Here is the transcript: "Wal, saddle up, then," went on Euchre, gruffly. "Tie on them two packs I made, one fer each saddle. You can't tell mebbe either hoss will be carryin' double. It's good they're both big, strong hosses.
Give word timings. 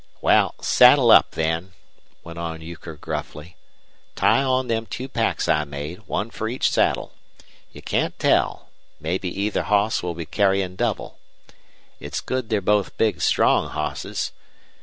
"Wal, 0.19 0.55
saddle 0.63 1.11
up, 1.11 1.29
then," 1.33 1.73
went 2.23 2.39
on 2.39 2.59
Euchre, 2.59 2.95
gruffly. 2.95 3.55
"Tie 4.15 4.41
on 4.41 4.67
them 4.67 4.87
two 4.87 5.07
packs 5.07 5.47
I 5.47 5.63
made, 5.63 6.07
one 6.07 6.31
fer 6.31 6.47
each 6.47 6.71
saddle. 6.71 7.11
You 7.71 7.83
can't 7.83 8.17
tell 8.17 8.69
mebbe 8.99 9.25
either 9.25 9.61
hoss 9.61 10.01
will 10.01 10.15
be 10.15 10.25
carryin' 10.25 10.75
double. 10.75 11.19
It's 11.99 12.19
good 12.19 12.49
they're 12.49 12.61
both 12.61 12.97
big, 12.97 13.21
strong 13.21 13.69
hosses. 13.69 14.31